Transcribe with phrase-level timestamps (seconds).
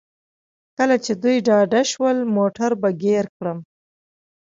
[0.77, 3.57] کله چې دوی ډاډه شول موټر به ګیر کړم.